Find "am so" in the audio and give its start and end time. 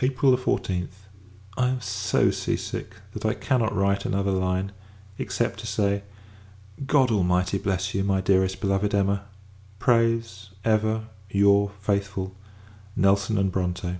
1.68-2.30